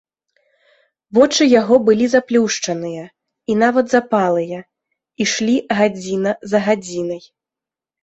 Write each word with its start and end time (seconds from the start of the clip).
Вочы 1.17 1.47
яго 1.61 1.75
былі 1.89 2.07
заплюшчаныя 2.15 3.03
і 3.51 3.59
нават 3.67 3.85
запалыя, 3.99 4.59
ішлі 5.29 5.57
гадзіна 5.81 6.31
за 6.53 6.67
гадзінай. 6.67 7.23